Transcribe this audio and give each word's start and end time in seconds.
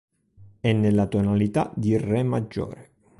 È 0.61 0.71
nella 0.73 1.05
tonalità 1.05 1.71
di 1.75 1.95
Re 1.95 2.23
maggiore. 2.23 2.89